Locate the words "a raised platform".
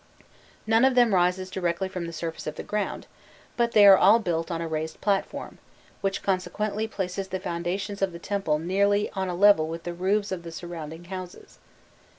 4.59-5.59